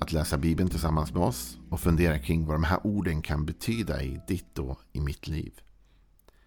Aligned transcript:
att 0.00 0.12
läsa 0.12 0.38
Bibeln 0.38 0.70
tillsammans 0.70 1.12
med 1.12 1.22
oss 1.22 1.58
och 1.70 1.80
fundera 1.80 2.18
kring 2.18 2.46
vad 2.46 2.54
de 2.54 2.64
här 2.64 2.86
orden 2.86 3.22
kan 3.22 3.46
betyda 3.46 4.02
i 4.02 4.20
ditt 4.26 4.58
och 4.58 4.80
i 4.92 5.00
mitt 5.00 5.28
liv. 5.28 5.60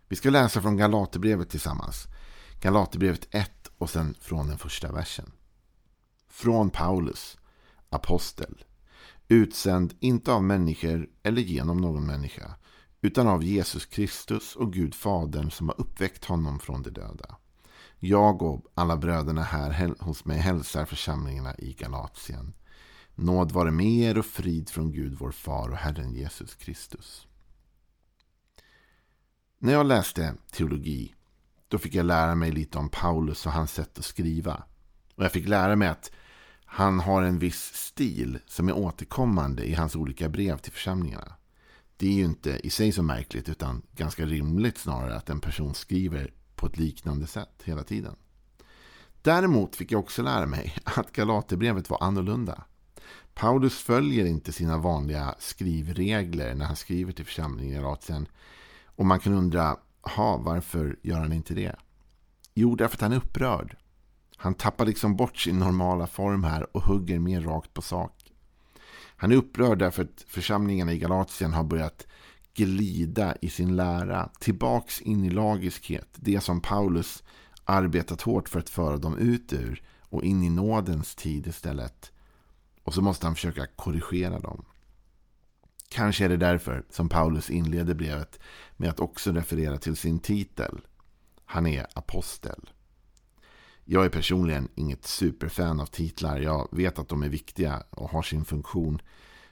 Vi 0.08 0.16
ska 0.16 0.30
läsa 0.30 0.62
från 0.62 0.78
Galaterbrevet 0.78 1.50
tillsammans. 1.50 2.08
Galaterbrevet 2.62 3.28
1 3.32 3.52
och 3.78 3.90
sen 3.90 4.16
från 4.20 4.48
den 4.48 4.58
första 4.58 4.92
versen. 4.92 5.32
Från 6.30 6.70
Paulus, 6.70 7.38
apostel, 7.90 8.64
utsänd 9.28 9.94
inte 10.00 10.34
av 10.34 10.44
människor 10.44 11.08
eller 11.24 11.42
genom 11.42 11.78
någon 11.78 12.06
människa, 12.06 12.56
utan 13.02 13.28
av 13.28 13.44
Jesus 13.44 13.86
Kristus 13.86 14.56
och 14.56 14.74
Gud 14.74 14.96
Fadern 14.96 15.52
som 15.52 15.68
har 15.68 15.82
uppväckt 15.82 16.26
honom 16.26 16.60
från 16.60 16.84
de 16.84 16.90
döda. 16.90 17.36
Jag 18.00 18.42
och 18.42 18.66
alla 18.74 18.98
bröderna 18.98 19.42
här 19.42 19.94
hos 20.00 20.26
mig 20.26 20.38
hälsar 20.38 20.86
församlingarna 20.86 21.56
i 21.56 21.74
Galatien. 21.74 22.54
Nåd 23.16 23.52
vare 23.52 23.72
med 23.72 24.00
er 24.00 24.18
och 24.18 24.26
frid 24.26 24.70
från 24.70 24.92
Gud 24.92 25.16
vår 25.20 25.32
far 25.32 25.70
och 25.70 25.78
Herren 25.78 26.14
Jesus 26.14 26.56
Kristus. 26.56 27.28
När 29.58 29.74
jag 29.74 29.86
läste 29.86 30.36
teologi 30.52 31.16
då 31.74 31.78
fick 31.78 31.96
jag 31.96 32.06
lära 32.06 32.36
mig 32.36 32.52
lite 32.52 32.78
om 32.78 32.90
Paulus 32.90 33.46
och 33.46 33.52
hans 33.52 33.74
sätt 33.74 34.00
att 34.00 34.06
skriva. 34.06 34.64
Och 35.16 35.24
jag 35.24 35.32
fick 35.32 35.48
lära 35.48 35.76
mig 35.76 35.88
att 35.88 36.12
han 36.66 37.00
har 37.00 37.24
en 37.24 37.40
viss 37.40 37.74
stil 37.74 38.40
som 38.46 38.70
är 38.70 38.78
återkommande 38.78 39.64
i 39.64 39.74
hans 39.74 39.96
olika 39.96 40.30
brev 40.30 40.58
till 40.58 40.72
församlingarna. 40.72 41.36
Det 41.98 42.08
är 42.08 42.14
ju 42.14 42.24
inte 42.24 42.60
i 42.64 42.70
sig 42.70 42.92
så 42.92 43.04
märkligt 43.04 43.50
utan 43.50 43.82
ganska 43.96 44.26
rimligt 44.26 44.78
snarare 44.78 45.16
att 45.16 45.30
en 45.30 45.40
person 45.40 45.76
skriver 45.76 46.34
på 46.56 46.68
ett 46.68 46.78
liknande 46.78 47.28
sätt 47.28 47.62
hela 47.64 47.84
tiden. 47.84 48.16
Däremot 49.22 49.76
fick 49.76 49.92
jag 49.92 50.00
också 50.00 50.22
lära 50.22 50.46
mig 50.46 50.76
att 50.84 51.12
Galaterbrevet 51.12 51.90
var 51.90 52.04
annorlunda. 52.04 52.64
Paulus 53.34 53.78
följer 53.78 54.26
inte 54.26 54.52
sina 54.52 54.78
vanliga 54.78 55.36
skrivregler 55.40 56.56
när 56.56 56.66
han 56.66 56.76
skriver 56.76 57.12
till 57.12 57.26
församlingen 57.26 57.74
i 57.74 57.76
Galatien. 57.76 58.28
Och 58.86 59.06
man 59.06 59.20
kan 59.20 59.34
undra, 59.34 59.78
ha, 60.02 60.38
varför 60.38 61.00
gör 61.02 61.20
han 61.20 61.34
inte 61.34 61.54
det? 61.54 61.76
Jo, 62.54 62.76
därför 62.76 62.96
att 62.96 63.02
han 63.02 63.12
är 63.12 63.18
upprörd. 63.18 63.78
Han 64.38 64.54
tappar 64.54 64.86
liksom 64.86 65.16
bort 65.16 65.38
sin 65.38 65.60
normala 65.60 66.08
form 66.08 66.44
här 66.44 66.76
och 66.76 66.84
hugger 66.84 67.20
mer 67.20 67.42
rakt 67.42 67.74
på 67.74 67.82
sak. 67.82 68.32
Han 69.16 69.32
är 69.32 69.36
upprörd 69.36 69.80
därför 69.80 70.04
att 70.04 70.26
församlingarna 70.28 70.94
i 70.94 70.98
Galatien 70.98 71.54
har 71.54 71.64
börjat 71.64 72.08
glida 72.54 73.36
i 73.42 73.50
sin 73.50 73.76
lära. 73.76 74.30
Tillbaks 74.40 75.02
in 75.02 75.26
i 75.26 75.30
lagiskhet. 75.30 76.08
Det 76.16 76.42
som 76.42 76.62
Paulus 76.62 77.24
arbetat 77.66 78.22
hårt 78.22 78.50
för 78.50 78.60
att 78.60 78.70
föra 78.70 78.98
dem 78.98 79.18
ut 79.18 79.54
ur. 79.54 79.84
Och 80.00 80.24
in 80.24 80.44
i 80.44 80.50
nådens 80.50 81.16
tid 81.16 81.48
istället. 81.48 82.12
Och 82.84 82.94
så 82.94 83.02
måste 83.02 83.26
han 83.26 83.36
försöka 83.36 83.68
korrigera 83.76 84.40
dem. 84.40 84.66
Kanske 85.90 86.26
är 86.26 86.30
det 86.30 86.38
därför 86.38 86.84
som 86.90 87.10
Paulus 87.10 87.50
inleder 87.50 87.94
brevet 87.94 88.40
med 88.78 88.90
att 88.90 89.00
också 89.00 89.32
referera 89.32 89.78
till 89.78 89.96
sin 89.96 90.20
titel. 90.20 90.82
Han 91.46 91.68
är 91.68 91.88
apostel. 91.94 92.70
Jag 93.86 94.06
är 94.06 94.10
personligen 94.10 94.68
inget 94.76 95.06
superfan 95.06 95.80
av 95.80 95.86
titlar. 95.86 96.40
Jag 96.40 96.68
vet 96.72 97.00
att 97.00 97.10
de 97.10 97.24
är 97.24 97.30
viktiga 97.30 97.84
och 97.90 98.10
har 98.10 98.22
sin 98.22 98.46
funktion. 98.46 99.02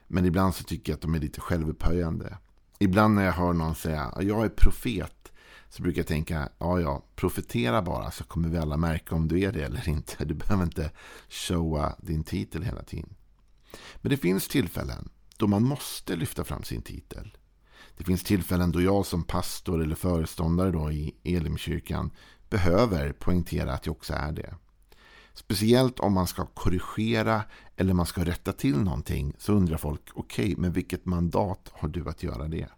Men 0.06 0.24
ibland 0.24 0.54
så 0.54 0.64
tycker 0.64 0.92
jag 0.92 0.96
att 0.96 1.02
de 1.02 1.14
är 1.14 1.18
lite 1.18 1.40
självupphöjande. 1.40 2.38
Ibland 2.78 3.14
när 3.14 3.24
jag 3.24 3.32
hör 3.32 3.52
någon 3.52 3.74
säga 3.74 4.02
att 4.02 4.24
jag 4.24 4.44
är 4.44 4.48
profet 4.48 5.32
så 5.68 5.82
brukar 5.82 5.98
jag 5.98 6.06
tänka, 6.06 6.48
ja 6.58 6.80
ja, 6.80 7.02
profetera 7.14 7.82
bara 7.82 8.10
så 8.10 8.24
kommer 8.24 8.48
vi 8.48 8.58
alla 8.58 8.76
märka 8.76 9.14
om 9.14 9.28
du 9.28 9.40
är 9.40 9.52
det 9.52 9.62
eller 9.62 9.88
inte. 9.88 10.24
Du 10.24 10.34
behöver 10.34 10.62
inte 10.62 10.90
showa 11.28 11.96
din 11.98 12.24
titel 12.24 12.62
hela 12.62 12.82
tiden. 12.82 13.14
Men 13.96 14.10
det 14.10 14.16
finns 14.16 14.48
tillfällen 14.48 15.08
då 15.36 15.46
man 15.46 15.64
måste 15.64 16.16
lyfta 16.16 16.44
fram 16.44 16.62
sin 16.62 16.82
titel. 16.82 17.36
Det 17.96 18.04
finns 18.04 18.24
tillfällen 18.24 18.72
då 18.72 18.82
jag 18.82 19.06
som 19.06 19.24
pastor 19.24 19.82
eller 19.82 19.94
föreståndare 19.94 20.70
då 20.70 20.92
i 20.92 21.14
Elimkyrkan 21.24 22.10
behöver 22.50 23.12
poängtera 23.12 23.72
att 23.72 23.86
jag 23.86 23.96
också 23.96 24.14
är 24.14 24.32
det. 24.32 24.54
Speciellt 25.34 26.00
om 26.00 26.12
man 26.12 26.26
ska 26.26 26.46
korrigera 26.46 27.42
eller 27.76 27.94
man 27.94 28.06
ska 28.06 28.24
rätta 28.24 28.52
till 28.52 28.78
någonting 28.78 29.34
så 29.38 29.52
undrar 29.52 29.76
folk, 29.76 30.00
okej, 30.14 30.44
okay, 30.44 30.56
men 30.56 30.72
vilket 30.72 31.06
mandat 31.06 31.70
har 31.72 31.88
du 31.88 32.08
att 32.08 32.22
göra 32.22 32.48
det? 32.48 32.68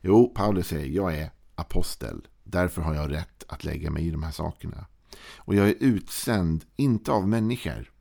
Jo, 0.00 0.32
Paulus 0.34 0.66
säger, 0.66 0.86
jag 0.86 1.14
är 1.14 1.30
apostel. 1.54 2.26
Därför 2.44 2.82
har 2.82 2.94
jag 2.94 3.12
rätt 3.12 3.44
att 3.48 3.64
lägga 3.64 3.90
mig 3.90 4.06
i 4.06 4.10
de 4.10 4.22
här 4.22 4.32
sakerna. 4.32 4.86
Och 5.36 5.54
jag 5.54 5.68
är 5.68 5.76
utsänd, 5.80 6.64
inte 6.76 7.12
av 7.12 7.28
människor, 7.28 7.91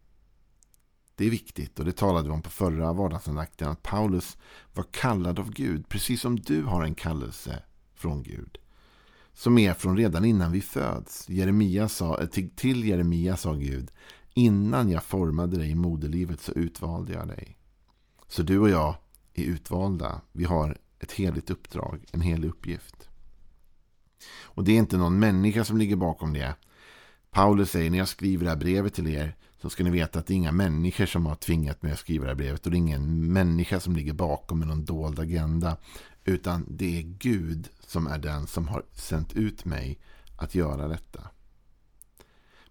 det 1.16 1.26
är 1.26 1.30
viktigt 1.30 1.80
och 1.80 1.86
det 1.86 1.92
talade 1.92 2.28
vi 2.28 2.34
om 2.34 2.42
på 2.42 2.50
förra 2.50 2.94
vardagsandakten 2.94 3.70
att 3.70 3.84
Paulus 3.84 4.38
var 4.74 4.86
kallad 4.92 5.40
av 5.40 5.52
Gud 5.52 5.90
precis 5.90 6.22
som 6.22 6.40
du 6.40 6.64
har 6.64 6.84
en 6.84 6.96
kallelse 6.96 7.64
från 7.96 8.24
Gud. 8.24 8.58
Som 9.34 9.58
är 9.58 9.74
från 9.74 9.98
redan 9.98 10.26
innan 10.26 10.52
vi 10.52 10.62
föds. 10.62 11.30
Jeremia 11.30 11.90
sa, 11.90 12.28
till, 12.56 12.84
Jeremia 12.84 13.38
sa 13.38 13.54
Gud 13.54 13.92
Innan 14.34 14.90
jag 14.90 15.04
formade 15.04 15.58
dig 15.58 15.70
i 15.70 15.76
moderlivet 15.76 16.42
så 16.42 16.52
utvalde 16.52 17.14
jag 17.14 17.28
dig. 17.28 17.58
Så 18.28 18.44
du 18.44 18.60
och 18.60 18.70
jag 18.70 18.96
är 19.34 19.44
utvalda. 19.44 20.22
Vi 20.32 20.44
har 20.44 20.78
ett 21.00 21.12
heligt 21.12 21.50
uppdrag, 21.50 22.06
en 22.12 22.22
helig 22.22 22.48
uppgift. 22.48 23.10
Och 24.42 24.64
det 24.64 24.72
är 24.72 24.78
inte 24.78 24.98
någon 24.98 25.20
människa 25.20 25.64
som 25.64 25.78
ligger 25.78 25.96
bakom 25.96 26.34
det. 26.34 26.56
Paulus 27.32 27.72
säger 27.72 27.92
när 27.92 27.98
jag 27.98 28.08
skriver 28.08 28.44
det 28.44 28.50
här 28.50 28.58
brevet 28.58 28.94
till 28.94 29.08
er 29.08 29.36
så 29.62 29.70
ska 29.70 29.84
ni 29.84 29.90
veta 29.90 30.20
att 30.20 30.28
det 30.28 30.34
är 30.34 30.36
inga 30.36 30.52
människor 30.52 31.06
som 31.06 31.26
har 31.26 31.36
tvingat 31.36 31.82
mig 31.82 31.92
att 31.92 32.00
skriva 32.00 32.24
det 32.24 32.32
här 32.32 32.36
brevet. 32.36 32.66
Och 32.66 32.72
det 32.72 32.76
är 32.76 32.80
ingen 32.80 33.34
människa 33.34 33.80
som 33.80 33.96
ligger 33.96 34.14
bakom 34.14 34.60
med 34.60 34.68
någon 34.68 34.86
dold 34.86 35.20
agenda. 35.20 35.78
Utan 36.24 36.66
det 36.70 36.98
är 36.98 37.02
Gud 37.02 37.70
som 37.88 38.08
är 38.08 38.18
den 38.18 38.48
som 38.48 38.68
har 38.68 38.84
sänt 38.94 39.34
ut 39.34 39.66
mig 39.66 40.00
att 40.38 40.56
göra 40.56 40.88
detta. 40.88 41.30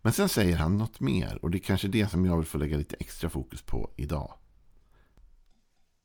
Men 0.03 0.13
sen 0.13 0.29
säger 0.29 0.57
han 0.57 0.79
något 0.79 1.01
mer. 1.01 1.39
Och 1.43 1.51
det 1.51 1.59
är 1.59 1.61
kanske 1.61 1.89
det 1.89 2.11
som 2.11 2.25
jag 2.25 2.37
vill 2.37 2.47
få 2.47 2.59
lägga 2.59 2.77
lite 2.77 2.97
extra 2.99 3.31
fokus 3.31 3.63
på 3.63 3.91
idag. 3.97 4.35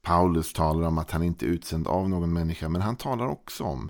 Paulus 0.01 0.53
talar 0.53 0.87
om 0.87 0.97
att 0.97 1.11
han 1.11 1.23
inte 1.23 1.45
är 1.45 1.49
utsänd 1.49 1.87
av 1.87 2.09
någon 2.09 2.33
människa. 2.33 2.69
Men 2.69 2.81
han 2.81 2.95
talar 2.95 3.25
också 3.25 3.63
om 3.63 3.89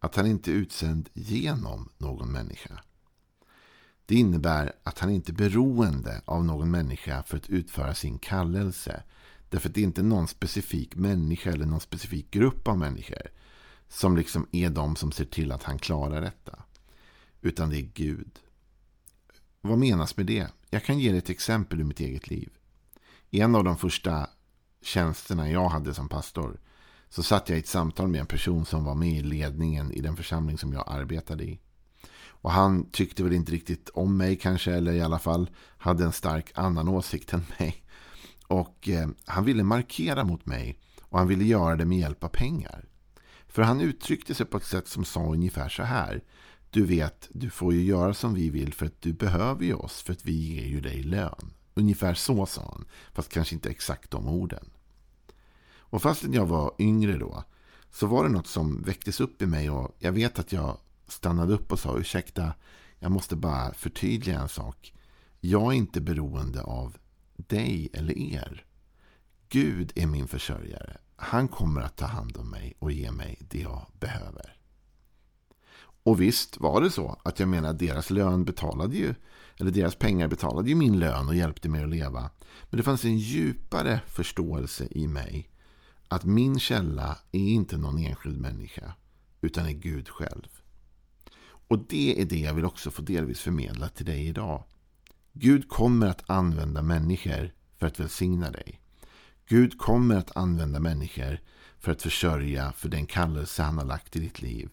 att 0.00 0.16
han 0.16 0.26
inte 0.26 0.50
är 0.50 0.54
utsänd 0.54 1.08
genom 1.12 1.88
någon 1.98 2.32
människa. 2.32 2.80
Det 4.06 4.14
innebär 4.14 4.72
att 4.82 4.98
han 4.98 5.10
inte 5.10 5.32
är 5.32 5.34
beroende 5.34 6.22
av 6.24 6.44
någon 6.44 6.70
människa 6.70 7.22
för 7.22 7.36
att 7.36 7.50
utföra 7.50 7.94
sin 7.94 8.18
kallelse. 8.18 9.02
Därför 9.48 9.68
att 9.68 9.74
det 9.74 9.80
är 9.80 9.84
inte 9.84 10.02
någon 10.02 10.28
specifik 10.28 10.96
människa 10.96 11.50
eller 11.50 11.66
någon 11.66 11.80
specifik 11.80 12.30
grupp 12.30 12.68
av 12.68 12.78
människor 12.78 13.22
som 13.88 14.16
liksom 14.16 14.46
är 14.52 14.70
de 14.70 14.96
som 14.96 15.12
ser 15.12 15.24
till 15.24 15.52
att 15.52 15.62
han 15.62 15.78
klarar 15.78 16.20
detta. 16.20 16.58
Utan 17.40 17.70
det 17.70 17.76
är 17.76 17.90
Gud. 17.94 18.38
Vad 19.60 19.78
menas 19.78 20.16
med 20.16 20.26
det? 20.26 20.48
Jag 20.70 20.84
kan 20.84 20.98
ge 20.98 21.10
dig 21.10 21.18
ett 21.18 21.30
exempel 21.30 21.80
ur 21.80 21.84
mitt 21.84 22.00
eget 22.00 22.30
liv. 22.30 22.50
I 23.30 23.40
en 23.40 23.54
av 23.54 23.64
de 23.64 23.76
första 23.76 24.30
tjänsterna 24.82 25.50
jag 25.50 25.68
hade 25.68 25.94
som 25.94 26.08
pastor 26.08 26.60
så 27.08 27.22
satt 27.22 27.48
jag 27.48 27.58
i 27.58 27.60
ett 27.60 27.66
samtal 27.66 28.08
med 28.08 28.20
en 28.20 28.26
person 28.26 28.66
som 28.66 28.84
var 28.84 28.94
med 28.94 29.12
i 29.18 29.22
ledningen 29.22 29.92
i 29.92 30.00
den 30.00 30.16
församling 30.16 30.58
som 30.58 30.72
jag 30.72 30.84
arbetade 30.86 31.44
i. 31.44 31.60
Och 32.44 32.52
han 32.52 32.90
tyckte 32.90 33.22
väl 33.24 33.32
inte 33.32 33.52
riktigt 33.52 33.88
om 33.88 34.16
mig 34.16 34.36
kanske, 34.36 34.72
eller 34.72 34.92
i 34.92 35.00
alla 35.00 35.18
fall 35.18 35.50
hade 35.78 36.04
en 36.04 36.12
stark 36.12 36.52
annan 36.54 36.88
åsikt 36.88 37.32
än 37.32 37.44
mig. 37.58 37.84
Och 38.46 38.88
eh, 38.88 39.08
han 39.24 39.44
ville 39.44 39.62
markera 39.62 40.24
mot 40.24 40.46
mig 40.46 40.78
och 41.00 41.18
han 41.18 41.28
ville 41.28 41.44
göra 41.44 41.76
det 41.76 41.84
med 41.84 41.98
hjälp 41.98 42.24
av 42.24 42.28
pengar. 42.28 42.84
För 43.48 43.62
han 43.62 43.80
uttryckte 43.80 44.34
sig 44.34 44.46
på 44.46 44.56
ett 44.56 44.64
sätt 44.64 44.88
som 44.88 45.04
sa 45.04 45.20
ungefär 45.20 45.68
så 45.68 45.82
här. 45.82 46.22
Du 46.70 46.86
vet, 46.86 47.28
du 47.32 47.50
får 47.50 47.74
ju 47.74 47.82
göra 47.82 48.14
som 48.14 48.34
vi 48.34 48.50
vill 48.50 48.74
för 48.74 48.86
att 48.86 49.02
du 49.02 49.12
behöver 49.12 49.64
ju 49.64 49.74
oss 49.74 50.02
för 50.02 50.12
att 50.12 50.24
vi 50.24 50.32
ger 50.32 50.66
ju 50.66 50.80
dig 50.80 51.02
lön. 51.02 51.52
Ungefär 51.74 52.14
så 52.14 52.46
sa 52.46 52.62
han, 52.62 52.84
fast 53.12 53.32
kanske 53.32 53.54
inte 53.54 53.70
exakt 53.70 54.10
de 54.10 54.28
orden. 54.28 54.70
Och 55.76 56.02
fastän 56.02 56.32
jag 56.32 56.46
var 56.46 56.74
yngre 56.78 57.18
då 57.18 57.44
så 57.90 58.06
var 58.06 58.24
det 58.24 58.30
något 58.30 58.46
som 58.46 58.82
väcktes 58.82 59.20
upp 59.20 59.42
i 59.42 59.46
mig 59.46 59.70
och 59.70 59.96
jag 59.98 60.12
vet 60.12 60.38
att 60.38 60.52
jag 60.52 60.78
stannade 61.06 61.52
upp 61.52 61.72
och 61.72 61.78
sa 61.78 61.98
ursäkta, 61.98 62.54
jag 62.98 63.12
måste 63.12 63.36
bara 63.36 63.74
förtydliga 63.74 64.40
en 64.40 64.48
sak. 64.48 64.94
Jag 65.40 65.72
är 65.72 65.76
inte 65.76 66.00
beroende 66.00 66.62
av 66.62 66.96
dig 67.36 67.90
eller 67.92 68.18
er. 68.18 68.64
Gud 69.48 69.92
är 69.94 70.06
min 70.06 70.28
försörjare. 70.28 70.96
han 71.16 71.48
kommer 71.48 71.80
att 71.80 71.96
ta 71.96 72.06
hand 72.06 72.36
om 72.36 72.50
mig 72.50 72.74
och 72.78 72.92
ge 72.92 73.10
mig 73.10 73.38
det 73.50 73.60
jag 73.60 73.86
behöver. 74.00 74.56
Och 76.04 76.20
visst 76.20 76.60
var 76.60 76.80
det 76.80 76.90
så 76.90 77.20
att 77.24 77.40
jag 77.40 77.48
menar 77.48 77.72
deras 77.72 78.10
lön 78.10 78.44
betalade 78.44 78.96
ju, 78.96 79.14
eller 79.60 79.70
deras 79.70 79.94
pengar 79.94 80.28
betalade 80.28 80.68
ju 80.68 80.74
min 80.74 80.98
lön 80.98 81.28
och 81.28 81.34
hjälpte 81.34 81.68
mig 81.68 81.82
att 81.82 81.88
leva. 81.88 82.30
Men 82.70 82.76
det 82.76 82.82
fanns 82.82 83.04
en 83.04 83.18
djupare 83.18 84.00
förståelse 84.06 84.88
i 84.90 85.06
mig 85.06 85.50
att 86.08 86.24
min 86.24 86.60
källa 86.60 87.18
är 87.32 87.48
inte 87.48 87.76
någon 87.76 87.98
enskild 87.98 88.40
människa 88.40 88.94
utan 89.40 89.66
är 89.66 89.72
Gud 89.72 90.08
själv. 90.08 90.48
Och 91.68 91.78
det 91.88 92.20
är 92.20 92.24
det 92.24 92.38
jag 92.38 92.54
vill 92.54 92.64
också 92.64 92.90
få 92.90 93.02
delvis 93.02 93.40
förmedla 93.40 93.88
till 93.88 94.06
dig 94.06 94.26
idag. 94.26 94.64
Gud 95.32 95.68
kommer 95.68 96.06
att 96.06 96.30
använda 96.30 96.82
människor 96.82 97.52
för 97.78 97.86
att 97.86 98.00
välsigna 98.00 98.50
dig. 98.50 98.80
Gud 99.48 99.78
kommer 99.78 100.16
att 100.16 100.36
använda 100.36 100.80
människor 100.80 101.40
för 101.78 101.92
att 101.92 102.02
försörja 102.02 102.72
för 102.72 102.88
den 102.88 103.06
kallelse 103.06 103.62
han 103.62 103.78
har 103.78 103.84
lagt 103.84 104.16
i 104.16 104.20
ditt 104.20 104.42
liv. 104.42 104.70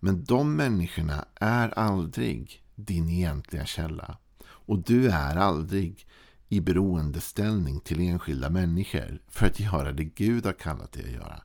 Men 0.00 0.24
de 0.24 0.56
människorna 0.56 1.24
är 1.34 1.78
aldrig 1.78 2.62
din 2.74 3.10
egentliga 3.10 3.66
källa. 3.66 4.18
Och 4.44 4.78
du 4.78 5.08
är 5.08 5.36
aldrig 5.36 6.06
i 6.48 6.60
beroendeställning 6.60 7.80
till 7.80 8.00
enskilda 8.00 8.50
människor 8.50 9.22
för 9.28 9.46
att 9.46 9.60
göra 9.60 9.92
det 9.92 10.04
Gud 10.04 10.46
har 10.46 10.52
kallat 10.52 10.92
dig 10.92 11.04
att 11.04 11.10
göra. 11.10 11.42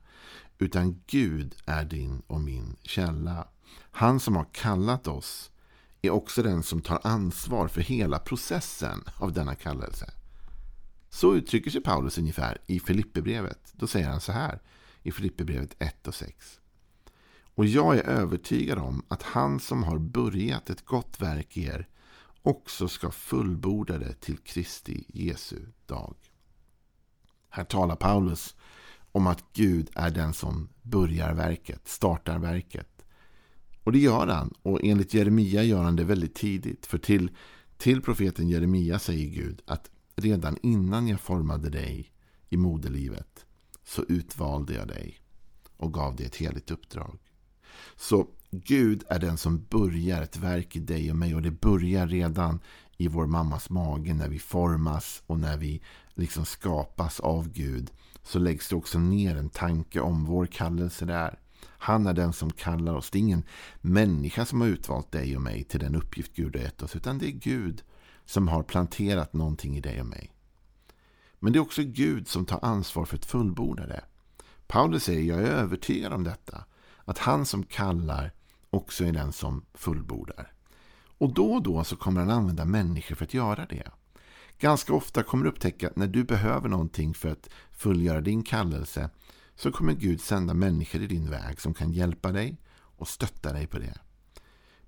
Utan 0.58 1.02
Gud 1.06 1.54
är 1.66 1.84
din 1.84 2.22
och 2.26 2.40
min 2.40 2.76
källa. 2.82 3.48
Han 3.80 4.20
som 4.20 4.36
har 4.36 4.46
kallat 4.52 5.06
oss 5.06 5.50
är 6.02 6.10
också 6.10 6.42
den 6.42 6.62
som 6.62 6.82
tar 6.82 7.00
ansvar 7.04 7.68
för 7.68 7.80
hela 7.80 8.18
processen 8.18 9.04
av 9.16 9.32
denna 9.32 9.54
kallelse. 9.54 10.10
Så 11.10 11.34
uttrycker 11.34 11.70
sig 11.70 11.80
Paulus 11.80 12.18
ungefär 12.18 12.58
i 12.66 12.80
Filipperbrevet. 12.80 13.72
Då 13.72 13.86
säger 13.86 14.08
han 14.08 14.20
så 14.20 14.32
här 14.32 14.60
i 15.02 15.12
Filipperbrevet 15.12 15.76
1 15.78 16.08
och 16.08 16.14
6. 16.14 16.60
Och 17.54 17.66
jag 17.66 17.96
är 17.96 18.02
övertygad 18.02 18.78
om 18.78 19.02
att 19.08 19.22
han 19.22 19.60
som 19.60 19.82
har 19.82 19.98
börjat 19.98 20.70
ett 20.70 20.84
gott 20.84 21.20
verk 21.20 21.56
i 21.56 21.64
er 21.64 21.88
också 22.42 22.88
ska 22.88 23.10
fullborda 23.10 23.98
det 23.98 24.12
till 24.12 24.38
Kristi 24.38 25.04
Jesu 25.08 25.60
dag. 25.86 26.14
Här 27.48 27.64
talar 27.64 27.96
Paulus 27.96 28.54
om 29.12 29.26
att 29.26 29.44
Gud 29.52 29.90
är 29.94 30.10
den 30.10 30.34
som 30.34 30.68
börjar 30.82 31.34
verket, 31.34 31.88
startar 31.88 32.38
verket. 32.38 32.91
Och 33.84 33.92
det 33.92 33.98
gör 33.98 34.26
han. 34.26 34.54
Och 34.62 34.80
enligt 34.82 35.14
Jeremia 35.14 35.62
gör 35.62 35.82
han 35.82 35.96
det 35.96 36.04
väldigt 36.04 36.34
tidigt. 36.34 36.86
För 36.86 36.98
till, 36.98 37.30
till 37.76 38.02
profeten 38.02 38.48
Jeremia 38.48 38.98
säger 38.98 39.30
Gud 39.30 39.62
att 39.66 39.90
redan 40.16 40.58
innan 40.62 41.08
jag 41.08 41.20
formade 41.20 41.70
dig 41.70 42.12
i 42.48 42.56
moderlivet 42.56 43.46
så 43.84 44.04
utvalde 44.08 44.74
jag 44.74 44.88
dig 44.88 45.20
och 45.76 45.92
gav 45.92 46.16
dig 46.16 46.26
ett 46.26 46.36
heligt 46.36 46.70
uppdrag. 46.70 47.18
Så 47.96 48.26
Gud 48.50 49.04
är 49.08 49.18
den 49.18 49.38
som 49.38 49.64
börjar 49.70 50.22
ett 50.22 50.36
verk 50.36 50.76
i 50.76 50.80
dig 50.80 51.10
och 51.10 51.16
mig 51.16 51.34
och 51.34 51.42
det 51.42 51.50
börjar 51.50 52.06
redan 52.06 52.60
i 52.96 53.08
vår 53.08 53.26
mammas 53.26 53.70
mage 53.70 54.14
när 54.14 54.28
vi 54.28 54.38
formas 54.38 55.22
och 55.26 55.40
när 55.40 55.56
vi 55.56 55.82
liksom 56.14 56.44
skapas 56.44 57.20
av 57.20 57.52
Gud 57.52 57.90
så 58.22 58.38
läggs 58.38 58.68
det 58.68 58.76
också 58.76 58.98
ner 58.98 59.36
en 59.36 59.48
tanke 59.48 60.00
om 60.00 60.24
vår 60.24 60.46
kallelse 60.46 61.04
där. 61.04 61.38
Han 61.82 62.06
är 62.06 62.12
den 62.12 62.32
som 62.32 62.50
kallar 62.50 62.94
oss. 62.94 63.10
Det 63.10 63.18
är 63.18 63.20
ingen 63.20 63.44
människa 63.80 64.44
som 64.44 64.60
har 64.60 64.68
utvalt 64.68 65.12
dig 65.12 65.36
och 65.36 65.42
mig 65.42 65.64
till 65.64 65.80
den 65.80 65.94
uppgift 65.94 66.36
Gud 66.36 66.56
har 66.56 66.62
gett 66.62 66.82
oss 66.82 66.96
utan 66.96 67.18
det 67.18 67.26
är 67.26 67.30
Gud 67.32 67.82
som 68.24 68.48
har 68.48 68.62
planterat 68.62 69.32
någonting 69.32 69.76
i 69.76 69.80
dig 69.80 70.00
och 70.00 70.06
mig. 70.06 70.32
Men 71.38 71.52
det 71.52 71.58
är 71.58 71.60
också 71.60 71.82
Gud 71.82 72.28
som 72.28 72.44
tar 72.44 72.64
ansvar 72.64 73.04
för 73.04 73.16
att 73.16 73.24
fullborda 73.24 73.86
det. 73.86 74.04
Paulus 74.66 75.04
säger, 75.04 75.22
jag 75.22 75.48
är 75.48 75.52
övertygad 75.52 76.12
om 76.12 76.24
detta. 76.24 76.64
Att 77.04 77.18
han 77.18 77.46
som 77.46 77.62
kallar 77.62 78.32
också 78.70 79.04
är 79.04 79.12
den 79.12 79.32
som 79.32 79.64
fullbordar. 79.74 80.52
Och 81.18 81.34
då 81.34 81.52
och 81.52 81.62
då 81.62 81.84
så 81.84 81.96
kommer 81.96 82.20
han 82.20 82.30
använda 82.30 82.64
människor 82.64 83.16
för 83.16 83.24
att 83.24 83.34
göra 83.34 83.66
det. 83.66 83.90
Ganska 84.58 84.94
ofta 84.94 85.22
kommer 85.22 85.44
du 85.44 85.50
upptäcka 85.50 85.88
att 85.88 85.96
när 85.96 86.06
du 86.06 86.24
behöver 86.24 86.68
någonting 86.68 87.14
för 87.14 87.28
att 87.28 87.48
fullgöra 87.70 88.20
din 88.20 88.42
kallelse 88.42 89.10
så 89.56 89.72
kommer 89.72 89.92
Gud 89.92 90.20
sända 90.20 90.54
människor 90.54 91.02
i 91.02 91.06
din 91.06 91.30
väg 91.30 91.60
som 91.60 91.74
kan 91.74 91.92
hjälpa 91.92 92.32
dig 92.32 92.60
och 92.74 93.08
stötta 93.08 93.52
dig 93.52 93.66
på 93.66 93.78
det. 93.78 93.98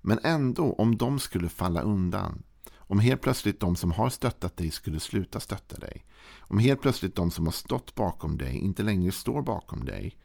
Men 0.01 0.19
ändå, 0.23 0.73
om 0.73 0.97
de 0.97 1.19
skulle 1.19 1.49
falla 1.49 1.81
undan, 1.81 2.43
om 2.87 2.99
helt 2.99 3.21
plötsligt 3.21 3.59
de 3.59 3.75
som 3.75 3.91
har 3.91 4.09
stöttat 4.09 4.57
dig 4.57 4.71
skulle 4.71 4.99
sluta 4.99 5.39
stötta 5.39 5.79
dig, 5.79 6.05
om 6.39 6.59
helt 6.59 6.81
plötsligt 6.81 7.15
de 7.15 7.31
som 7.31 7.45
har 7.45 7.51
stått 7.51 7.95
bakom 7.95 8.37
dig 8.37 8.57
inte 8.57 8.83
längre 8.83 9.11
står 9.11 9.41
bakom 9.41 9.85
dig, 9.85 10.17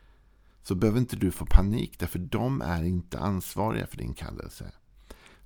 så 0.62 0.74
behöver 0.74 0.98
inte 0.98 1.16
du 1.16 1.30
få 1.30 1.46
panik 1.46 1.98
därför 1.98 2.18
de 2.18 2.62
är 2.62 2.84
inte 2.84 3.18
ansvariga 3.18 3.86
för 3.86 3.96
din 3.96 4.14
kallelse. 4.14 4.72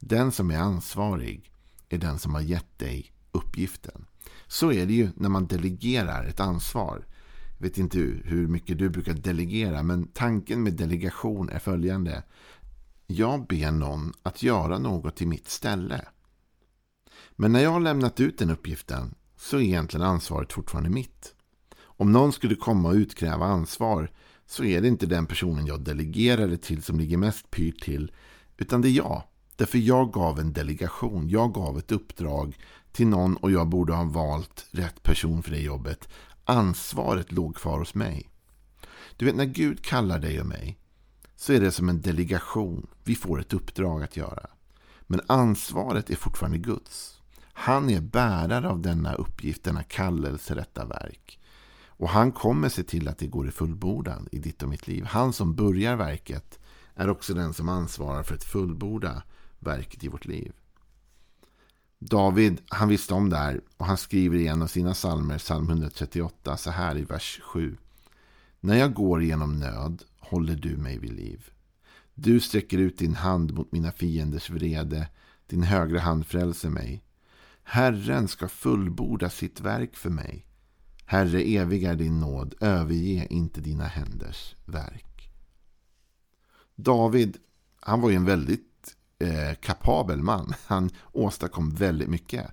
Den 0.00 0.32
som 0.32 0.50
är 0.50 0.58
ansvarig 0.58 1.52
är 1.88 1.98
den 1.98 2.18
som 2.18 2.34
har 2.34 2.40
gett 2.40 2.78
dig 2.78 3.12
uppgiften. 3.32 4.06
Så 4.46 4.72
är 4.72 4.86
det 4.86 4.92
ju 4.92 5.10
när 5.16 5.28
man 5.28 5.46
delegerar 5.46 6.24
ett 6.24 6.40
ansvar. 6.40 7.06
Jag 7.64 7.70
vet 7.70 7.78
inte 7.78 7.98
hur 8.24 8.46
mycket 8.46 8.78
du 8.78 8.88
brukar 8.88 9.14
delegera 9.14 9.82
men 9.82 10.06
tanken 10.06 10.62
med 10.62 10.72
delegation 10.72 11.48
är 11.48 11.58
följande. 11.58 12.22
Jag 13.06 13.46
ber 13.46 13.70
någon 13.70 14.12
att 14.22 14.42
göra 14.42 14.78
något 14.78 15.22
i 15.22 15.26
mitt 15.26 15.48
ställe. 15.48 16.04
Men 17.36 17.52
när 17.52 17.60
jag 17.60 17.70
har 17.70 17.80
lämnat 17.80 18.20
ut 18.20 18.38
den 18.38 18.50
uppgiften 18.50 19.14
så 19.36 19.56
är 19.56 19.60
egentligen 19.60 20.06
ansvaret 20.06 20.52
fortfarande 20.52 20.90
mitt. 20.90 21.34
Om 21.80 22.12
någon 22.12 22.32
skulle 22.32 22.54
komma 22.54 22.88
och 22.88 22.94
utkräva 22.94 23.46
ansvar 23.46 24.10
så 24.46 24.64
är 24.64 24.80
det 24.80 24.88
inte 24.88 25.06
den 25.06 25.26
personen 25.26 25.66
jag 25.66 25.80
delegerade 25.80 26.56
till 26.56 26.82
som 26.82 26.98
ligger 26.98 27.16
mest 27.16 27.50
pyrt 27.50 27.82
till, 27.82 28.12
utan 28.56 28.80
det 28.80 28.88
är 28.88 28.96
jag. 28.96 29.22
Därför 29.56 29.78
jag 29.78 30.12
gav 30.12 30.40
en 30.40 30.52
delegation, 30.52 31.28
jag 31.28 31.54
gav 31.54 31.78
ett 31.78 31.92
uppdrag 31.92 32.58
till 32.92 33.06
någon 33.06 33.36
och 33.36 33.50
jag 33.50 33.68
borde 33.68 33.92
ha 33.92 34.04
valt 34.04 34.66
rätt 34.70 35.02
person 35.02 35.42
för 35.42 35.50
det 35.50 35.60
jobbet. 35.60 36.08
Ansvaret 36.44 37.32
låg 37.32 37.56
kvar 37.56 37.78
hos 37.78 37.94
mig. 37.94 38.30
Du 39.16 39.24
vet, 39.24 39.36
när 39.36 39.44
Gud 39.44 39.84
kallar 39.84 40.18
dig 40.18 40.40
och 40.40 40.46
mig 40.46 40.78
så 41.36 41.52
är 41.52 41.60
det 41.60 41.72
som 41.72 41.88
en 41.88 42.00
delegation. 42.00 42.86
Vi 43.04 43.14
får 43.14 43.40
ett 43.40 43.52
uppdrag 43.52 44.02
att 44.02 44.16
göra. 44.16 44.46
Men 45.06 45.20
ansvaret 45.26 46.10
är 46.10 46.16
fortfarande 46.16 46.58
Guds. 46.58 47.20
Han 47.42 47.90
är 47.90 48.00
bärare 48.00 48.68
av 48.68 48.80
denna 48.82 49.14
uppgift, 49.14 49.64
denna 49.64 49.82
kallelse, 49.82 50.54
detta 50.54 50.84
verk. 50.84 51.40
Och 51.86 52.08
han 52.08 52.32
kommer 52.32 52.68
se 52.68 52.82
till 52.82 53.08
att 53.08 53.18
det 53.18 53.26
går 53.26 53.48
i 53.48 53.50
fullbordan 53.50 54.28
i 54.32 54.38
ditt 54.38 54.62
och 54.62 54.68
mitt 54.68 54.86
liv. 54.86 55.04
Han 55.04 55.32
som 55.32 55.54
börjar 55.54 55.96
verket 55.96 56.58
är 56.94 57.08
också 57.08 57.34
den 57.34 57.54
som 57.54 57.68
ansvarar 57.68 58.22
för 58.22 58.34
att 58.34 58.44
fullborda 58.44 59.22
verket 59.58 60.04
i 60.04 60.08
vårt 60.08 60.24
liv. 60.24 60.52
David, 62.06 62.60
han 62.68 62.88
visste 62.88 63.14
om 63.14 63.30
det 63.30 63.36
här 63.36 63.60
och 63.76 63.86
han 63.86 63.96
skriver 63.96 64.38
i 64.38 64.46
en 64.46 64.62
av 64.62 64.66
sina 64.66 64.92
psalmer, 64.94 65.38
psalm 65.38 65.68
138, 65.68 66.56
så 66.56 66.70
här 66.70 66.98
i 66.98 67.02
vers 67.02 67.40
7. 67.42 67.76
När 68.60 68.76
jag 68.76 68.94
går 68.94 69.22
genom 69.22 69.58
nöd 69.58 70.02
håller 70.18 70.56
du 70.56 70.76
mig 70.76 70.98
vid 70.98 71.12
liv. 71.12 71.50
Du 72.14 72.40
sträcker 72.40 72.78
ut 72.78 72.98
din 72.98 73.14
hand 73.14 73.54
mot 73.54 73.72
mina 73.72 73.92
fienders 73.92 74.50
vrede. 74.50 75.08
Din 75.46 75.62
högra 75.62 76.00
hand 76.00 76.26
frälser 76.26 76.70
mig. 76.70 77.04
Herren 77.62 78.28
ska 78.28 78.48
fullborda 78.48 79.30
sitt 79.30 79.60
verk 79.60 79.96
för 79.96 80.10
mig. 80.10 80.46
Herre, 81.06 81.40
evig 81.40 81.84
är 81.84 81.94
din 81.94 82.20
nåd, 82.20 82.54
överge 82.60 83.26
inte 83.30 83.60
dina 83.60 83.84
händers 83.84 84.54
verk. 84.64 85.30
David, 86.74 87.36
han 87.80 88.00
var 88.00 88.10
ju 88.10 88.16
en 88.16 88.24
väldigt 88.24 88.73
eh, 89.24 89.54
kapabel 89.54 90.22
man. 90.22 90.54
Han 90.66 90.90
åstadkom 91.12 91.70
väldigt 91.70 92.08
mycket. 92.08 92.46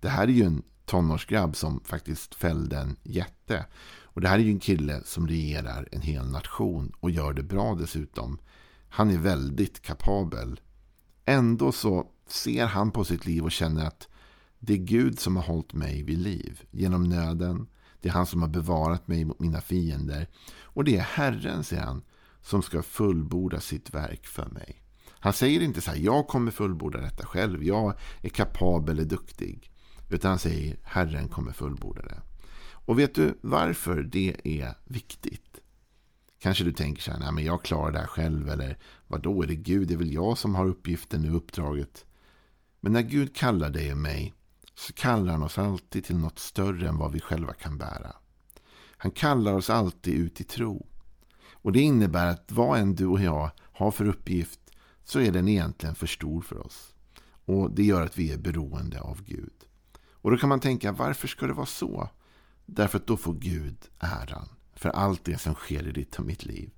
Det 0.00 0.08
här 0.08 0.22
är 0.22 0.32
ju 0.32 0.44
en 0.44 0.62
tonårsgrabb 0.84 1.56
som 1.56 1.80
faktiskt 1.84 2.34
fällde 2.34 2.78
en 2.78 2.96
jätte. 3.02 3.66
Och 4.02 4.20
det 4.20 4.28
här 4.28 4.38
är 4.38 4.42
ju 4.42 4.50
en 4.50 4.60
kille 4.60 5.02
som 5.04 5.28
regerar 5.28 5.88
en 5.92 6.00
hel 6.00 6.30
nation 6.30 6.92
och 7.00 7.10
gör 7.10 7.32
det 7.32 7.42
bra 7.42 7.74
dessutom. 7.74 8.38
Han 8.88 9.10
är 9.10 9.18
väldigt 9.18 9.82
kapabel. 9.82 10.60
Ändå 11.24 11.72
så 11.72 12.06
ser 12.28 12.66
han 12.66 12.90
på 12.90 13.04
sitt 13.04 13.26
liv 13.26 13.44
och 13.44 13.52
känner 13.52 13.86
att 13.86 14.08
det 14.58 14.72
är 14.72 14.78
Gud 14.78 15.18
som 15.18 15.36
har 15.36 15.42
hållit 15.42 15.72
mig 15.72 16.02
vid 16.02 16.18
liv. 16.18 16.62
Genom 16.70 17.04
nöden, 17.04 17.66
det 18.00 18.08
är 18.08 18.12
han 18.12 18.26
som 18.26 18.42
har 18.42 18.48
bevarat 18.48 19.08
mig 19.08 19.24
mot 19.24 19.40
mina 19.40 19.60
fiender. 19.60 20.28
Och 20.62 20.84
det 20.84 20.96
är 20.96 21.02
Herren, 21.02 21.64
säger 21.64 21.82
han, 21.82 22.02
som 22.42 22.62
ska 22.62 22.82
fullborda 22.82 23.60
sitt 23.60 23.94
verk 23.94 24.26
för 24.26 24.46
mig. 24.46 24.82
Han 25.20 25.32
säger 25.32 25.60
inte 25.60 25.80
så 25.80 25.90
här, 25.90 25.98
jag 25.98 26.28
kommer 26.28 26.50
fullborda 26.50 27.00
detta 27.00 27.26
själv. 27.26 27.64
Jag 27.64 27.94
är 28.22 28.28
kapabel, 28.28 29.00
och 29.00 29.06
duktig. 29.06 29.70
Utan 30.10 30.28
han 30.28 30.38
säger, 30.38 30.76
Herren 30.82 31.28
kommer 31.28 31.52
fullborda 31.52 32.02
det. 32.02 32.20
Och 32.70 32.98
vet 32.98 33.14
du 33.14 33.38
varför 33.40 34.02
det 34.02 34.36
är 34.44 34.74
viktigt? 34.84 35.58
Kanske 36.38 36.64
du 36.64 36.72
tänker 36.72 37.02
så 37.02 37.10
här, 37.10 37.18
nej 37.18 37.32
men 37.32 37.44
jag 37.44 37.62
klarar 37.62 37.92
det 37.92 37.98
här 37.98 38.06
själv. 38.06 38.50
Eller 38.50 38.78
vad 39.06 39.22
då 39.22 39.42
är 39.42 39.46
det 39.46 39.56
Gud? 39.56 39.88
Det 39.88 39.94
är 39.94 39.98
väl 39.98 40.12
jag 40.12 40.38
som 40.38 40.54
har 40.54 40.66
uppgiften 40.66 41.28
och 41.28 41.36
uppdraget. 41.36 42.04
Men 42.80 42.92
när 42.92 43.02
Gud 43.02 43.36
kallar 43.36 43.70
dig 43.70 43.92
och 43.92 43.98
mig 43.98 44.34
så 44.74 44.92
kallar 44.92 45.32
han 45.32 45.42
oss 45.42 45.58
alltid 45.58 46.04
till 46.04 46.16
något 46.16 46.38
större 46.38 46.88
än 46.88 46.98
vad 46.98 47.12
vi 47.12 47.20
själva 47.20 47.52
kan 47.52 47.78
bära. 47.78 48.12
Han 48.96 49.10
kallar 49.10 49.52
oss 49.52 49.70
alltid 49.70 50.14
ut 50.14 50.40
i 50.40 50.44
tro. 50.44 50.86
Och 51.52 51.72
det 51.72 51.80
innebär 51.80 52.26
att 52.26 52.52
vad 52.52 52.78
än 52.78 52.94
du 52.94 53.06
och 53.06 53.20
jag 53.20 53.50
har 53.60 53.90
för 53.90 54.08
uppgift 54.08 54.60
så 55.08 55.20
är 55.20 55.32
den 55.32 55.48
egentligen 55.48 55.94
för 55.94 56.06
stor 56.06 56.40
för 56.40 56.66
oss. 56.66 56.94
Och 57.44 57.70
det 57.70 57.84
gör 57.84 58.02
att 58.02 58.18
vi 58.18 58.32
är 58.32 58.38
beroende 58.38 59.00
av 59.00 59.22
Gud. 59.24 59.52
Och 60.12 60.30
då 60.30 60.36
kan 60.36 60.48
man 60.48 60.60
tänka, 60.60 60.92
varför 60.92 61.28
ska 61.28 61.46
det 61.46 61.52
vara 61.52 61.66
så? 61.66 62.08
Därför 62.66 62.98
att 62.98 63.06
då 63.06 63.16
får 63.16 63.34
Gud 63.34 63.76
äran 63.98 64.48
för 64.74 64.88
allt 64.88 65.24
det 65.24 65.38
som 65.38 65.54
sker 65.54 65.88
i 65.88 65.92
ditt 65.92 66.18
och 66.18 66.24
mitt 66.24 66.44
liv. 66.44 66.70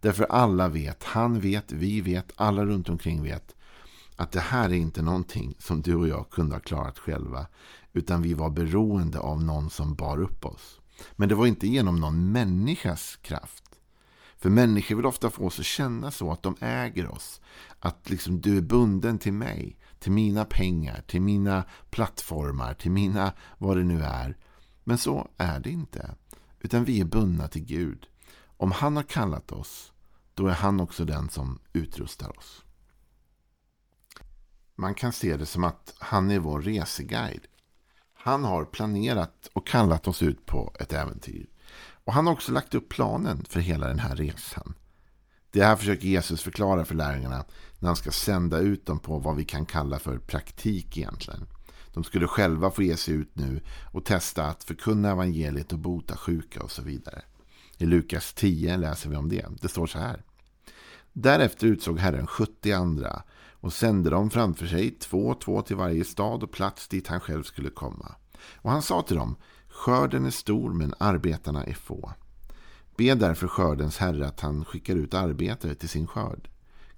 Därför 0.00 0.24
alla 0.24 0.68
vet, 0.68 1.04
han 1.04 1.40
vet, 1.40 1.72
vi 1.72 2.00
vet, 2.00 2.32
alla 2.36 2.64
runt 2.64 2.88
omkring 2.88 3.22
vet 3.22 3.54
att 4.16 4.32
det 4.32 4.40
här 4.40 4.68
är 4.68 4.74
inte 4.74 5.02
någonting 5.02 5.54
som 5.58 5.82
du 5.82 5.94
och 5.94 6.08
jag 6.08 6.30
kunde 6.30 6.54
ha 6.54 6.60
klarat 6.60 6.98
själva. 6.98 7.46
Utan 7.92 8.22
vi 8.22 8.34
var 8.34 8.50
beroende 8.50 9.18
av 9.18 9.42
någon 9.42 9.70
som 9.70 9.94
bar 9.94 10.20
upp 10.20 10.44
oss. 10.44 10.80
Men 11.12 11.28
det 11.28 11.34
var 11.34 11.46
inte 11.46 11.68
genom 11.68 12.00
någon 12.00 12.32
människas 12.32 13.16
kraft. 13.22 13.67
För 14.38 14.50
människor 14.50 14.96
vill 14.96 15.06
ofta 15.06 15.30
få 15.30 15.46
oss 15.46 15.58
att 15.58 15.64
känna 15.64 16.10
så 16.10 16.32
att 16.32 16.42
de 16.42 16.56
äger 16.60 17.08
oss. 17.08 17.40
Att 17.80 18.10
liksom 18.10 18.40
du 18.40 18.56
är 18.56 18.62
bunden 18.62 19.18
till 19.18 19.32
mig, 19.32 19.78
till 19.98 20.12
mina 20.12 20.44
pengar, 20.44 21.02
till 21.06 21.22
mina 21.22 21.64
plattformar, 21.90 22.74
till 22.74 22.90
mina 22.90 23.32
vad 23.58 23.76
det 23.76 23.84
nu 23.84 24.02
är. 24.02 24.36
Men 24.84 24.98
så 24.98 25.28
är 25.36 25.60
det 25.60 25.70
inte. 25.70 26.14
Utan 26.60 26.84
vi 26.84 27.00
är 27.00 27.04
bundna 27.04 27.48
till 27.48 27.64
Gud. 27.64 28.06
Om 28.56 28.72
han 28.72 28.96
har 28.96 29.02
kallat 29.02 29.52
oss, 29.52 29.92
då 30.34 30.46
är 30.46 30.54
han 30.54 30.80
också 30.80 31.04
den 31.04 31.28
som 31.28 31.58
utrustar 31.72 32.38
oss. 32.38 32.64
Man 34.74 34.94
kan 34.94 35.12
se 35.12 35.36
det 35.36 35.46
som 35.46 35.64
att 35.64 35.94
han 35.98 36.30
är 36.30 36.38
vår 36.38 36.62
reseguide. 36.62 37.46
Han 38.14 38.44
har 38.44 38.64
planerat 38.64 39.50
och 39.52 39.66
kallat 39.66 40.08
oss 40.08 40.22
ut 40.22 40.46
på 40.46 40.74
ett 40.80 40.92
äventyr. 40.92 41.46
Och 42.08 42.14
han 42.14 42.26
har 42.26 42.32
också 42.32 42.52
lagt 42.52 42.74
upp 42.74 42.88
planen 42.88 43.44
för 43.48 43.60
hela 43.60 43.88
den 43.88 43.98
här 43.98 44.16
resan. 44.16 44.74
Det 45.50 45.64
här 45.64 45.76
försöker 45.76 46.08
Jesus 46.08 46.42
förklara 46.42 46.84
för 46.84 46.94
lärjungarna 46.94 47.44
när 47.78 47.86
han 47.86 47.96
ska 47.96 48.10
sända 48.10 48.58
ut 48.58 48.86
dem 48.86 48.98
på 48.98 49.18
vad 49.18 49.36
vi 49.36 49.44
kan 49.44 49.66
kalla 49.66 49.98
för 49.98 50.18
praktik 50.18 50.98
egentligen. 50.98 51.46
De 51.94 52.04
skulle 52.04 52.26
själva 52.26 52.70
få 52.70 52.82
ge 52.82 52.96
sig 52.96 53.14
ut 53.14 53.36
nu 53.36 53.60
och 53.92 54.04
testa 54.04 54.46
att 54.46 54.64
förkunna 54.64 55.10
evangeliet 55.10 55.72
och 55.72 55.78
bota 55.78 56.16
sjuka 56.16 56.62
och 56.62 56.70
så 56.70 56.82
vidare. 56.82 57.22
I 57.78 57.86
Lukas 57.86 58.34
10 58.34 58.76
läser 58.76 59.10
vi 59.10 59.16
om 59.16 59.28
det. 59.28 59.46
Det 59.60 59.68
står 59.68 59.86
så 59.86 59.98
här. 59.98 60.22
Därefter 61.12 61.66
utsåg 61.66 61.98
Herren 61.98 62.26
70 62.26 62.72
andra 62.72 63.22
och 63.60 63.72
sände 63.72 64.10
dem 64.10 64.30
framför 64.30 64.66
sig, 64.66 64.90
två 64.90 65.26
och 65.26 65.40
två 65.40 65.62
till 65.62 65.76
varje 65.76 66.04
stad 66.04 66.42
och 66.42 66.52
plats 66.52 66.88
dit 66.88 67.06
han 67.06 67.20
själv 67.20 67.42
skulle 67.42 67.70
komma. 67.70 68.14
Och 68.54 68.70
han 68.70 68.82
sa 68.82 69.02
till 69.02 69.16
dem, 69.16 69.36
skörden 69.78 70.26
är 70.26 70.30
stor 70.30 70.72
men 70.72 70.94
arbetarna 70.98 71.64
är 71.64 71.74
få. 71.74 72.12
Be 72.96 73.14
därför 73.14 73.48
skördens 73.48 73.98
herre 73.98 74.26
att 74.26 74.40
han 74.40 74.64
skickar 74.64 74.96
ut 74.96 75.14
arbetare 75.14 75.74
till 75.74 75.88
sin 75.88 76.06
skörd. 76.06 76.50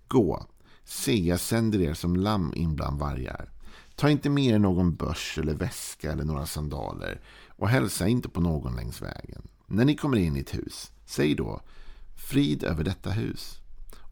Gå, 0.08 0.46
se 0.84 1.26
jag 1.26 1.40
sänder 1.40 1.80
er 1.80 1.94
som 1.94 2.16
lamm 2.16 2.52
in 2.54 2.76
bland 2.76 2.98
vargar. 2.98 3.50
Ta 3.94 4.10
inte 4.10 4.30
med 4.30 4.44
er 4.44 4.58
någon 4.58 4.94
börs 4.94 5.38
eller 5.38 5.54
väska 5.54 6.12
eller 6.12 6.24
några 6.24 6.46
sandaler 6.46 7.20
och 7.48 7.68
hälsa 7.68 8.08
inte 8.08 8.28
på 8.28 8.40
någon 8.40 8.76
längs 8.76 9.02
vägen. 9.02 9.42
När 9.66 9.84
ni 9.84 9.96
kommer 9.96 10.16
in 10.16 10.36
i 10.36 10.40
ett 10.40 10.54
hus, 10.54 10.92
säg 11.04 11.34
då 11.34 11.60
frid 12.16 12.64
över 12.64 12.84
detta 12.84 13.10
hus. 13.10 13.58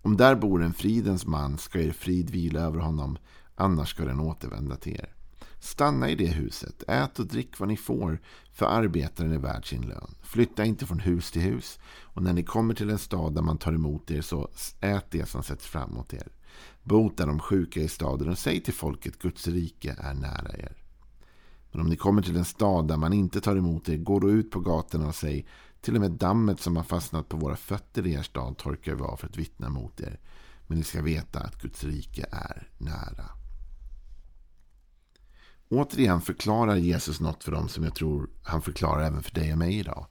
Om 0.03 0.17
där 0.17 0.35
bor 0.35 0.63
en 0.63 0.75
fridens 0.75 1.27
man 1.27 1.59
ska 1.59 1.81
er 1.81 1.93
frid 1.93 2.31
vila 2.31 2.61
över 2.61 2.79
honom, 2.79 3.19
annars 3.55 3.91
ska 3.91 4.05
den 4.05 4.21
återvända 4.21 4.77
till 4.77 4.95
er. 4.95 5.18
Stanna 5.61 6.11
i 6.11 6.15
det 6.15 6.27
huset, 6.27 6.83
ät 6.89 7.19
och 7.19 7.27
drick 7.27 7.59
vad 7.59 7.69
ni 7.69 7.77
får, 7.77 8.21
för 8.53 8.67
arbetaren 8.67 9.33
är 9.33 9.39
värd 9.39 9.69
sin 9.69 9.83
lön. 9.83 10.15
Flytta 10.23 10.65
inte 10.65 10.87
från 10.87 11.01
hus 11.01 11.31
till 11.31 11.43
hus, 11.43 11.79
och 12.03 12.23
när 12.23 12.33
ni 12.33 12.43
kommer 12.43 12.75
till 12.75 12.91
en 12.91 12.99
stad 12.99 13.35
där 13.35 13.43
man 13.43 13.59
tar 13.59 13.73
emot 13.73 14.11
er, 14.11 14.21
så 14.21 14.49
ät 14.81 15.11
det 15.11 15.29
som 15.29 15.43
sätts 15.43 15.67
fram 15.67 15.95
mot 15.95 16.15
er. 16.15 16.29
Bota 16.83 17.27
de 17.27 17.39
sjuka 17.39 17.81
i 17.81 17.89
staden 17.89 18.29
och 18.29 18.39
säg 18.39 18.63
till 18.63 18.75
folket, 18.75 19.19
Guds 19.19 19.49
rike 19.49 19.97
är 19.99 20.15
nära 20.15 20.53
er. 20.59 20.77
Men 21.73 21.81
om 21.81 21.87
ni 21.89 21.97
kommer 21.97 22.23
till 22.23 22.37
en 22.37 22.45
stad 22.45 22.89
där 22.89 22.97
man 22.97 23.13
inte 23.13 23.41
tar 23.41 23.57
emot 23.57 23.89
er, 23.89 23.97
gå 23.97 24.21
då 24.21 24.31
ut 24.31 24.51
på 24.51 24.61
gatorna 24.61 25.09
och 25.09 25.15
säg 25.15 25.47
till 25.81 25.95
och 25.95 26.01
med 26.01 26.11
dammet 26.11 26.61
som 26.61 26.77
har 26.77 26.85
fastnat 26.85 27.29
på 27.29 27.37
våra 27.37 27.57
fötter 27.57 28.07
i 28.07 28.13
er 28.13 28.23
stad 28.23 28.59
torkar 28.59 28.95
vi 28.95 29.03
av 29.03 29.17
för 29.17 29.27
att 29.27 29.37
vittna 29.37 29.69
mot 29.69 30.01
er. 30.01 30.21
Men 30.67 30.79
ni 30.79 30.85
ska 30.85 31.03
veta 31.03 31.41
att 31.41 31.63
Guds 31.63 31.85
rike 31.85 32.27
är 32.31 32.69
nära. 32.79 33.38
Återigen 35.69 36.21
förklarar 36.21 36.77
Jesus 36.77 37.21
något 37.21 37.45
för 37.45 37.53
dem 37.53 37.69
som 37.69 37.85
jag 37.85 37.95
tror 37.95 38.31
han 38.43 38.63
förklarar 38.63 39.03
även 39.03 39.23
för 39.23 39.35
dig 39.35 39.53
och 39.53 39.59
mig 39.59 39.79
idag. 39.79 40.07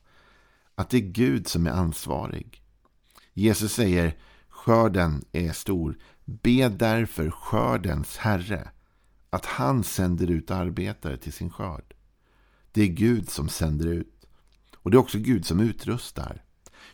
Att 0.75 0.89
det 0.89 0.97
är 0.97 1.01
Gud 1.01 1.47
som 1.47 1.67
är 1.67 1.71
ansvarig. 1.71 2.63
Jesus 3.33 3.73
säger 3.73 4.17
skörden 4.49 5.25
är 5.31 5.51
stor. 5.51 5.97
Be 6.25 6.69
därför 6.69 7.31
skördens 7.31 8.17
Herre 8.17 8.69
att 9.29 9.45
han 9.45 9.83
sänder 9.83 10.31
ut 10.31 10.51
arbetare 10.51 11.17
till 11.17 11.33
sin 11.33 11.49
skörd. 11.49 11.93
Det 12.71 12.81
är 12.81 12.87
Gud 12.87 13.29
som 13.29 13.49
sänder 13.49 13.87
ut. 13.87 14.25
Och 14.75 14.91
det 14.91 14.97
är 14.97 14.99
också 14.99 15.17
Gud 15.17 15.45
som 15.45 15.59
utrustar. 15.59 16.43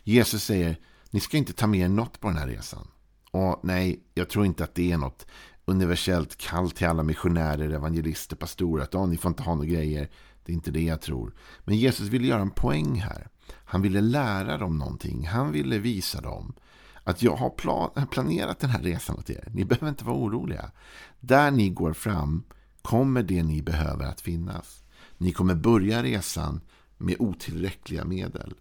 Jesus 0.03 0.43
säger, 0.43 0.79
ni 1.09 1.19
ska 1.19 1.37
inte 1.37 1.53
ta 1.53 1.67
med 1.67 1.79
er 1.79 1.87
något 1.87 2.19
på 2.19 2.27
den 2.27 2.37
här 2.37 2.47
resan. 2.47 2.87
Och 3.31 3.59
nej, 3.63 4.03
jag 4.13 4.29
tror 4.29 4.45
inte 4.45 4.63
att 4.63 4.75
det 4.75 4.91
är 4.91 4.97
något 4.97 5.25
universellt 5.65 6.37
kall 6.37 6.71
till 6.71 6.87
alla 6.87 7.03
missionärer, 7.03 7.69
evangelister, 7.69 8.35
pastorer. 8.35 8.83
Att 8.83 9.09
ni 9.09 9.17
får 9.17 9.29
inte 9.29 9.43
ha 9.43 9.55
några 9.55 9.69
grejer. 9.69 10.09
Det 10.45 10.51
är 10.51 10.53
inte 10.53 10.71
det 10.71 10.83
jag 10.83 11.01
tror. 11.01 11.33
Men 11.65 11.77
Jesus 11.77 12.07
ville 12.07 12.27
göra 12.27 12.41
en 12.41 12.51
poäng 12.51 12.95
här. 12.95 13.27
Han 13.65 13.81
ville 13.81 14.01
lära 14.01 14.57
dem 14.57 14.77
någonting. 14.77 15.27
Han 15.27 15.51
ville 15.51 15.77
visa 15.79 16.21
dem 16.21 16.53
att 17.03 17.23
jag 17.23 17.35
har 17.35 17.49
plan 17.49 18.07
planerat 18.11 18.59
den 18.59 18.69
här 18.69 18.81
resan 18.81 19.17
åt 19.17 19.29
er. 19.29 19.47
Ni 19.53 19.65
behöver 19.65 19.89
inte 19.89 20.05
vara 20.05 20.17
oroliga. 20.17 20.71
Där 21.19 21.51
ni 21.51 21.69
går 21.69 21.93
fram 21.93 22.43
kommer 22.81 23.23
det 23.23 23.43
ni 23.43 23.61
behöver 23.61 24.05
att 24.05 24.21
finnas. 24.21 24.83
Ni 25.17 25.31
kommer 25.31 25.55
börja 25.55 26.03
resan 26.03 26.61
med 26.97 27.15
otillräckliga 27.19 28.05
medel. 28.05 28.53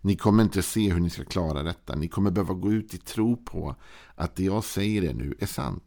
Ni 0.00 0.16
kommer 0.16 0.42
inte 0.42 0.62
se 0.62 0.92
hur 0.92 1.00
ni 1.00 1.10
ska 1.10 1.24
klara 1.24 1.62
detta. 1.62 1.94
Ni 1.94 2.08
kommer 2.08 2.30
behöva 2.30 2.54
gå 2.54 2.72
ut 2.72 2.94
i 2.94 2.98
tro 2.98 3.36
på 3.36 3.76
att 4.14 4.36
det 4.36 4.44
jag 4.44 4.64
säger 4.64 5.04
er 5.04 5.14
nu 5.14 5.34
är 5.38 5.46
sant. 5.46 5.84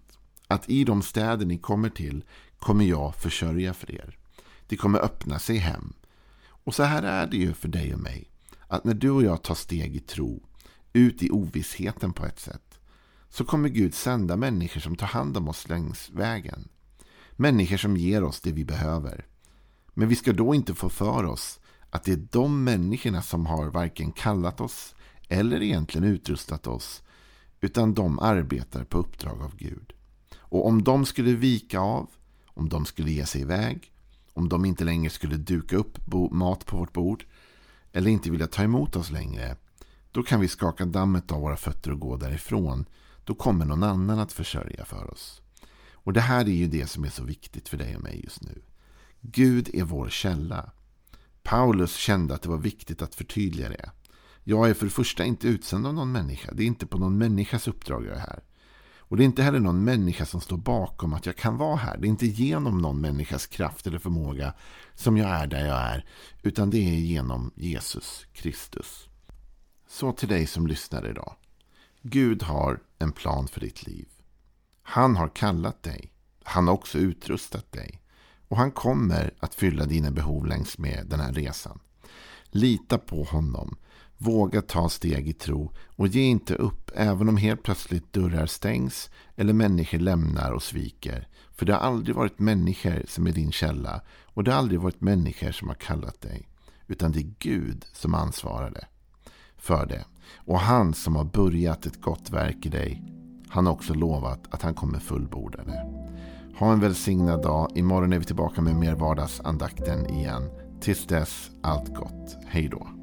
Att 0.53 0.69
i 0.69 0.83
de 0.83 1.01
städer 1.01 1.45
ni 1.45 1.57
kommer 1.57 1.89
till 1.89 2.24
kommer 2.60 2.86
jag 2.86 3.15
försörja 3.15 3.74
för 3.74 3.91
er. 3.91 4.17
Det 4.67 4.77
kommer 4.77 5.00
öppna 5.00 5.39
sig 5.39 5.57
hem. 5.57 5.93
Och 6.45 6.75
så 6.75 6.83
här 6.83 7.03
är 7.03 7.27
det 7.27 7.38
ju 7.38 7.53
för 7.53 7.67
dig 7.67 7.93
och 7.93 8.00
mig. 8.00 8.29
Att 8.67 8.83
när 8.83 8.93
du 8.93 9.10
och 9.10 9.24
jag 9.24 9.43
tar 9.43 9.55
steg 9.55 9.95
i 9.95 10.00
tro, 10.00 10.43
ut 10.93 11.24
i 11.24 11.29
ovissheten 11.29 12.13
på 12.13 12.25
ett 12.25 12.39
sätt, 12.39 12.79
så 13.29 13.45
kommer 13.45 13.69
Gud 13.69 13.93
sända 13.93 14.38
människor 14.38 14.81
som 14.81 14.95
tar 14.95 15.07
hand 15.07 15.38
om 15.38 15.48
oss 15.48 15.69
längs 15.69 16.10
vägen. 16.10 16.67
Människor 17.31 17.77
som 17.77 17.98
ger 17.98 18.24
oss 18.24 18.41
det 18.41 18.51
vi 18.51 18.65
behöver. 18.65 19.25
Men 19.93 20.07
vi 20.07 20.15
ska 20.15 20.33
då 20.33 20.55
inte 20.55 20.74
få 20.74 20.89
för 20.89 21.24
oss 21.24 21.60
att 21.89 22.03
det 22.03 22.12
är 22.12 22.27
de 22.31 22.63
människorna 22.63 23.22
som 23.22 23.45
har 23.45 23.65
varken 23.65 24.12
kallat 24.12 24.62
oss 24.62 24.95
eller 25.29 25.62
egentligen 25.62 26.07
utrustat 26.07 26.67
oss, 26.67 27.03
utan 27.62 27.93
de 27.93 28.19
arbetar 28.19 28.83
på 28.83 28.98
uppdrag 28.98 29.41
av 29.41 29.55
Gud. 29.55 29.93
Och 30.53 30.67
om 30.67 30.83
de 30.83 31.05
skulle 31.05 31.33
vika 31.33 31.79
av, 31.79 32.10
om 32.45 32.69
de 32.69 32.86
skulle 32.86 33.12
ge 33.12 33.25
sig 33.25 33.41
iväg, 33.41 33.91
om 34.33 34.50
de 34.50 34.65
inte 34.65 34.83
längre 34.83 35.10
skulle 35.10 35.38
duka 35.38 35.75
upp 35.75 35.98
mat 36.31 36.65
på 36.65 36.77
vårt 36.77 36.93
bord, 36.93 37.25
eller 37.91 38.12
inte 38.12 38.31
vilja 38.31 38.48
ta 38.48 38.63
emot 38.63 38.95
oss 38.95 39.12
längre, 39.12 39.55
då 40.12 40.24
kan 40.24 40.39
vi 40.39 40.48
skaka 40.48 40.86
dammet 40.86 41.31
av 41.31 41.41
våra 41.41 41.57
fötter 41.57 41.91
och 41.91 42.00
gå 42.00 42.17
därifrån. 42.17 42.86
Då 43.24 43.36
kommer 43.36 43.65
någon 43.65 43.83
annan 43.83 44.19
att 44.19 44.33
försörja 44.33 44.86
för 44.86 45.12
oss. 45.12 45.41
Och 45.91 46.13
det 46.13 46.22
här 46.22 46.45
är 46.45 46.55
ju 46.55 46.67
det 46.67 46.88
som 46.88 47.03
är 47.03 47.10
så 47.10 47.24
viktigt 47.24 47.69
för 47.69 47.77
dig 47.77 47.95
och 47.95 48.03
mig 48.03 48.22
just 48.24 48.41
nu. 48.41 48.62
Gud 49.22 49.69
är 49.74 49.83
vår 49.83 50.10
källa. 50.10 50.72
Paulus 51.43 51.95
kände 51.95 52.33
att 52.33 52.41
det 52.41 52.50
var 52.50 52.57
viktigt 52.57 53.01
att 53.01 53.15
förtydliga 53.15 53.69
det. 53.69 53.91
Jag 54.43 54.69
är 54.69 54.74
för 54.74 54.86
det 54.86 54.91
första 54.91 55.25
inte 55.25 55.48
utsänd 55.48 55.88
av 55.88 55.93
någon 55.93 56.12
människa. 56.12 56.53
Det 56.53 56.63
är 56.63 56.67
inte 56.67 56.86
på 56.86 56.98
någon 56.98 57.17
människas 57.17 57.67
uppdrag 57.67 58.05
jag 58.05 58.15
är 58.15 58.19
här. 58.19 58.43
Och 59.07 59.17
det 59.17 59.24
är 59.24 59.25
inte 59.25 59.43
heller 59.43 59.60
någon 59.60 59.83
människa 59.83 60.25
som 60.25 60.41
står 60.41 60.57
bakom 60.57 61.13
att 61.13 61.25
jag 61.25 61.36
kan 61.36 61.57
vara 61.57 61.75
här. 61.75 61.98
Det 61.98 62.07
är 62.07 62.10
inte 62.10 62.27
genom 62.27 62.77
någon 62.77 63.01
människas 63.01 63.48
kraft 63.48 63.88
eller 63.88 64.00
förmåga 64.00 64.53
som 64.95 65.17
jag 65.17 65.29
är 65.29 65.48
där 65.48 65.65
jag 65.65 65.81
är. 65.81 66.05
Utan 66.41 66.69
det 66.69 66.77
är 66.77 67.00
genom 67.00 67.51
Jesus 67.55 68.25
Kristus. 68.33 69.07
Så 69.88 70.12
till 70.12 70.27
dig 70.27 70.48
som 70.48 70.67
lyssnar 70.67 71.10
idag. 71.10 71.36
Gud 72.01 72.43
har 72.43 72.79
en 73.00 73.12
plan 73.12 73.48
för 73.48 73.60
ditt 73.60 73.88
liv. 73.88 74.07
Han 74.81 75.15
har 75.15 75.27
kallat 75.27 75.83
dig. 75.83 76.12
Han 76.43 76.67
har 76.67 76.74
också 76.74 76.98
utrustat 76.98 77.72
dig. 77.72 78.01
Och 78.48 78.57
han 78.57 78.72
kommer 78.72 79.33
att 79.39 79.55
fylla 79.55 79.86
dina 79.86 80.12
behov 80.12 80.45
längs 80.45 80.77
med 80.77 81.05
den 81.07 81.19
här 81.19 81.33
resan. 81.33 81.79
Lita 82.45 82.98
på 82.98 83.24
honom. 83.24 83.77
Våga 84.24 84.62
ta 84.62 84.89
steg 84.89 85.27
i 85.27 85.34
tro 85.34 85.72
och 85.96 86.08
ge 86.08 86.22
inte 86.22 86.56
upp 86.56 86.92
även 86.96 87.30
om 87.30 87.38
helt 87.38 87.63
plötsligt 87.63 88.13
dörrar 88.13 88.46
stängs 88.46 89.10
eller 89.36 89.53
människor 89.53 90.00
lämnar 90.00 90.51
och 90.51 90.63
sviker. 90.63 91.27
För 91.51 91.65
det 91.65 91.74
har 91.74 91.80
aldrig 91.80 92.15
varit 92.15 92.39
människor 92.39 93.03
som 93.08 93.27
är 93.27 93.32
din 93.32 93.51
källa 93.51 94.01
och 94.24 94.44
det 94.44 94.51
har 94.51 94.60
aldrig 94.60 94.80
varit 94.80 95.01
människor 95.01 95.51
som 95.51 95.68
har 95.68 95.75
kallat 95.75 96.22
dig. 96.22 96.50
utan 96.88 97.12
det 97.12 97.20
är 97.20 97.34
Gud 97.39 97.86
som 97.94 98.15
ansvarade 98.15 98.88
för 99.58 99.86
det. 99.86 100.06
Och 100.36 100.60
han 100.60 100.94
som 100.94 101.15
har 101.15 101.25
börjat 101.25 101.86
ett 101.86 102.01
gott 102.01 102.30
verk 102.30 102.65
i 102.65 102.70
dig, 102.70 103.03
han 103.50 103.65
har 103.65 103.74
också 103.74 103.94
lovat 103.94 104.39
att 104.50 104.62
han 104.62 104.74
kommer 104.74 105.00
fullborda 105.00 105.63
det. 105.63 105.86
Ha 106.60 106.74
en 106.74 106.80
välsignad 106.80 107.42
dag. 107.42 107.72
Imorgon 107.75 108.13
är 108.13 108.20
vi 108.20 108.25
tillbaka 108.25 108.62
med 108.62 108.75
mer 108.75 108.96
vardagsandakten 108.96 110.10
igen. 110.10 110.50
Tills 110.82 111.08
dess, 111.08 111.51
allt 111.63 111.96
gott. 111.96 112.38
Hej 112.48 112.68
då. 112.68 113.02